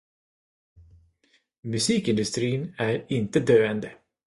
Musikindustrin 1.63 2.75
är 2.77 3.05
inte 3.09 3.39
döende. 3.39 3.93